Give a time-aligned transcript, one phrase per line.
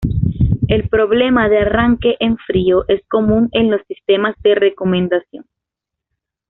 [0.67, 5.45] El problema de arranque en frío, es común en los sistemas de recomendación.